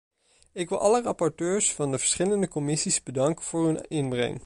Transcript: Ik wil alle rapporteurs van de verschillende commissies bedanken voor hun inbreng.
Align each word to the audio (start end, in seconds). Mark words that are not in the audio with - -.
Ik 0.53 0.69
wil 0.69 0.79
alle 0.79 1.01
rapporteurs 1.01 1.73
van 1.73 1.91
de 1.91 1.97
verschillende 1.99 2.47
commissies 2.47 3.03
bedanken 3.03 3.43
voor 3.43 3.65
hun 3.65 3.87
inbreng. 3.87 4.39